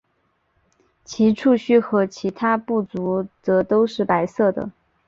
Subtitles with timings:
[1.05, 4.71] 其触须和其他步足则都是白色的。